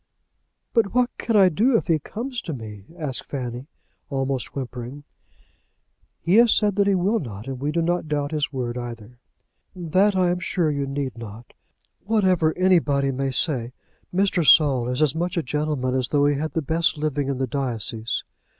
[0.73, 3.67] "But what can I do if he comes to me?" asked Fanny,
[4.09, 5.03] almost whimpering.
[6.19, 9.19] "He has said that he will not, and we do not doubt his word either."
[9.75, 11.53] "That I am sure you need not.
[12.03, 13.73] Whatever anybody may say,
[14.11, 14.43] Mr.
[14.43, 17.45] Saul is as much a gentleman as though he had the best living in the
[17.45, 18.23] diocese.